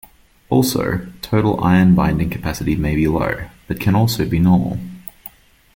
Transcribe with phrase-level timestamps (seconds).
[0.49, 4.79] Also, total iron binding capacity may be low, but can also be normal.